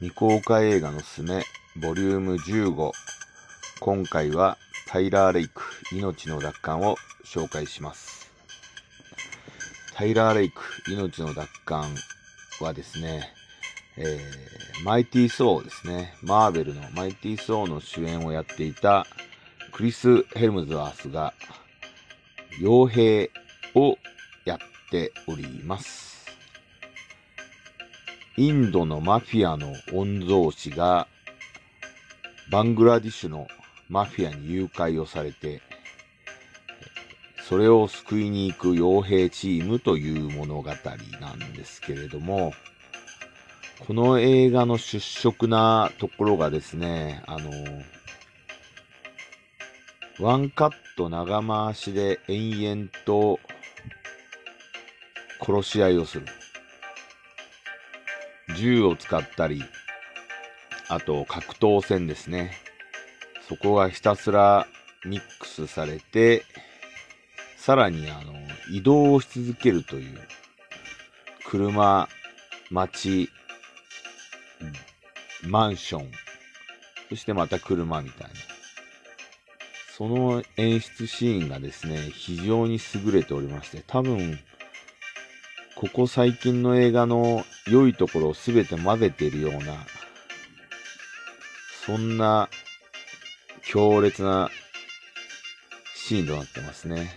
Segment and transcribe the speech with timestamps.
[0.00, 1.44] 未公開映画のすめ、
[1.76, 2.90] ボリューム15。
[3.80, 4.56] 今回は
[4.88, 5.62] タイラー・レイク、
[5.92, 8.32] 命の奪還を紹介します。
[9.94, 11.84] タイラー・レイク、命の奪還
[12.62, 13.30] はですね、
[13.98, 16.14] えー、マイティー・ソーですね。
[16.22, 19.04] マーベルのマイティー・ソーの主演をやっていた
[19.70, 21.34] クリス・ヘルムズワースが
[22.62, 23.30] 傭兵
[23.74, 23.98] を
[24.46, 24.58] やっ
[24.90, 26.19] ております。
[28.36, 31.08] インドのマフィアの御曹司が
[32.50, 33.48] バングラディッシュの
[33.88, 35.60] マフィアに誘拐をされて、
[37.48, 40.70] それを救いに行く傭兵チームという物語
[41.20, 42.52] なんですけれども、
[43.86, 47.50] この映画の出色なところがですね、あの、
[50.20, 53.40] ワンカット長回しで延々と
[55.40, 56.26] 殺し合いをする。
[58.60, 59.62] 銃を使ったり、
[60.88, 62.52] あと格闘戦ですね。
[63.48, 64.66] そこがひたすら
[65.04, 66.44] ミックスされて、
[67.56, 68.34] さらにあの、
[68.70, 70.20] 移動をし続けるという、
[71.46, 72.08] 車、
[72.70, 73.30] 街、
[75.42, 76.10] マンション、
[77.08, 78.34] そしてまた車みたいな。
[79.96, 84.38] その演出シーンがですね、非常に優れておりまして、多分、
[85.80, 89.86] ここ最近の映画の良いところを全て混ぜているような、
[91.86, 92.50] そんな
[93.62, 94.50] 強烈な
[95.94, 97.10] シーンとなってますね。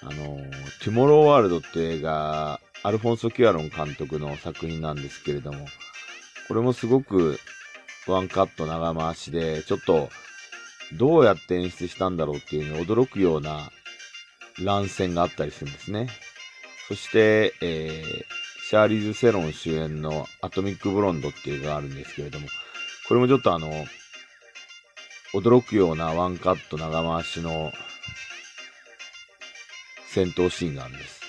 [0.00, 0.38] あの、
[0.82, 5.66] トゥモローワールドって映画、アルフォンソ・キュアロン監督の作品なんですけれども、
[6.48, 7.38] これもすごく
[8.06, 10.08] ワンカット長回しで、ちょっと
[10.94, 13.70] どうやって演出したんだろうっていうのに驚くような
[14.58, 16.08] 乱戦があったりするんですね。
[16.92, 22.48] そして、えー、シャーリーズ・セロン主演のアトミック・ブロンドっていう映画があるんですけれども、
[23.08, 23.86] これもちょっとあの、
[25.32, 27.72] 驚くようなワンカット長回しの
[30.06, 31.22] 戦闘シーンがあるんです。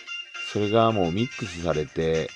[0.51, 2.29] それがもうミックスされて、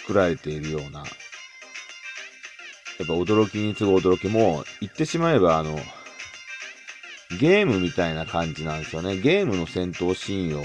[0.00, 1.06] 作られているような、やっ
[3.06, 5.78] ぱ驚きに次ぐ驚きも、言ってしまえばあの、
[7.30, 9.18] ゲームみたいな感じなんですよね。
[9.18, 10.64] ゲームの戦闘シーンを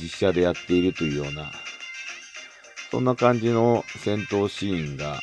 [0.00, 1.52] 実写でやっているというような、
[2.90, 5.20] そんな感じの戦闘シーンが、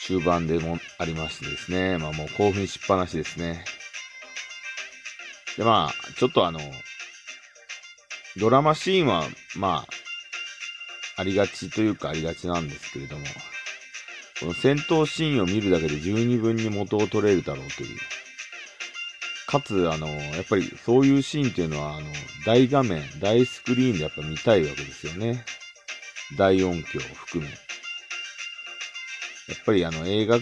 [0.00, 1.98] 終盤でもありましてですね。
[1.98, 3.64] まあもう興奮しっぱなしですね。
[5.56, 6.60] でまあ、ちょっとあの、
[8.36, 9.24] ドラマシーンは、
[9.56, 9.86] ま
[11.16, 13.24] あ、ありがちというかありがちなんですけれども、
[14.40, 17.98] この戦闘シーンを見るだけで十二分に元を取れるだろうという。
[19.46, 22.06] かつ、あの、やっぱりそういうシーンっていうのは、あの、
[22.44, 25.44] 大画面、大スクリーンでやっぱ見たいわけですよね。
[26.36, 27.48] 大音響を含め。
[27.48, 27.54] や
[29.54, 30.36] っぱりあの、映画、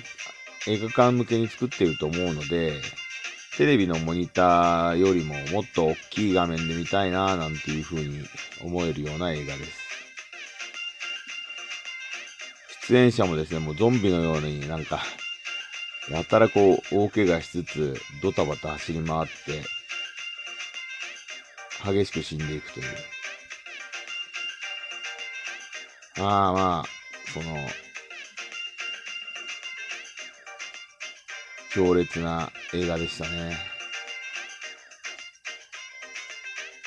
[0.67, 2.73] 映画館向けに作ってると思うので、
[3.57, 8.25] テレビのモニターよりももっと大きい画面で見たいなぁなんていう風に
[8.63, 9.84] 思えるような映画です。
[12.87, 15.01] 出演者もですね、もうゾンビのようになんか、
[16.11, 19.63] やたらこう、大怪我しつつ、ドタバタ走り回って、
[21.83, 22.87] 激しく死んでいくという。
[26.19, 27.57] まあまあ、その、
[31.73, 33.57] 強烈な映画でしたね。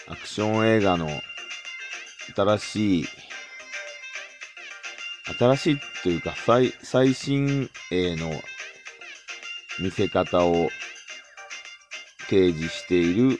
[0.07, 1.09] アクション映画の
[2.35, 3.05] 新しい
[5.33, 8.31] 新しいというか最最新鋭の
[9.79, 10.69] 見せ方を
[12.29, 13.39] 提示している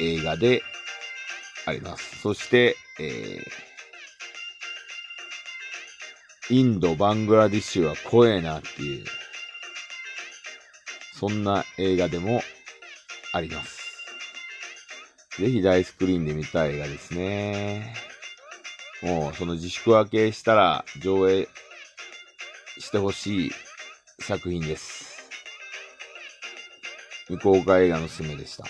[0.00, 0.62] 映画で
[1.66, 2.20] あります。
[2.20, 9.04] そして、えー、インド、バングラディッシュは怖えなっていう、
[11.14, 12.42] そんな映画でも
[13.32, 13.80] あります。
[15.38, 18.09] ぜひ大スクリーンで見たい映画ですね。
[19.02, 21.48] もうその自粛明けしたら上映
[22.78, 23.52] してほしい
[24.20, 25.30] 作品です。
[27.28, 28.64] 未公開映画のすすめでした。